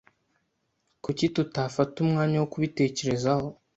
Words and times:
Kuki 1.03 1.25
tutafata 1.35 1.95
umwanya 2.05 2.37
wo 2.41 2.47
kubitekerezaho? 2.53 3.47